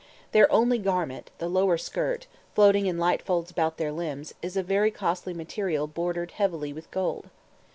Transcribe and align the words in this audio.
Their 0.31 0.51
only 0.51 0.79
garment, 0.79 1.29
the 1.37 1.47
lower 1.47 1.77
skirt, 1.77 2.25
floating 2.55 2.87
in 2.87 2.97
light 2.97 3.21
folds 3.21 3.51
about 3.51 3.77
their 3.77 3.91
limbs, 3.91 4.33
is 4.41 4.57
of 4.57 4.65
very 4.65 4.89
costly 4.89 5.35
material 5.35 5.85
bordered 5.85 6.31
heavily 6.31 6.73
with 6.73 6.89
gold. 6.89 7.29